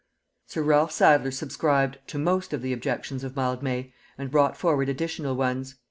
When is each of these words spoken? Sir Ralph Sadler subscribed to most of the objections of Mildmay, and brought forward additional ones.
Sir 0.47 0.63
Ralph 0.63 0.91
Sadler 0.91 1.29
subscribed 1.29 1.99
to 2.07 2.17
most 2.17 2.53
of 2.53 2.63
the 2.63 2.73
objections 2.73 3.23
of 3.23 3.35
Mildmay, 3.35 3.93
and 4.17 4.31
brought 4.31 4.57
forward 4.57 4.89
additional 4.89 5.35
ones. 5.35 5.75